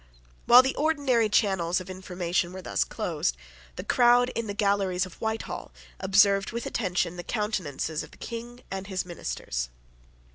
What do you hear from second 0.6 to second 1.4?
the ordinary